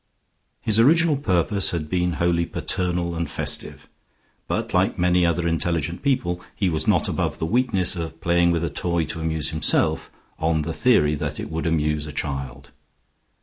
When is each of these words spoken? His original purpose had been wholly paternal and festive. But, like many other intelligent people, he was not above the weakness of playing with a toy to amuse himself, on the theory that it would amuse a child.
His 0.63 0.79
original 0.79 1.15
purpose 1.15 1.69
had 1.69 1.87
been 1.87 2.13
wholly 2.13 2.47
paternal 2.47 3.13
and 3.15 3.29
festive. 3.29 3.87
But, 4.47 4.73
like 4.73 4.97
many 4.97 5.27
other 5.27 5.47
intelligent 5.47 6.01
people, 6.01 6.41
he 6.55 6.69
was 6.69 6.87
not 6.87 7.07
above 7.07 7.37
the 7.37 7.45
weakness 7.45 7.95
of 7.95 8.19
playing 8.19 8.49
with 8.49 8.63
a 8.63 8.69
toy 8.71 9.03
to 9.05 9.21
amuse 9.21 9.49
himself, 9.51 10.09
on 10.39 10.63
the 10.63 10.73
theory 10.73 11.13
that 11.13 11.39
it 11.39 11.51
would 11.51 11.67
amuse 11.67 12.07
a 12.07 12.11
child. 12.13 12.71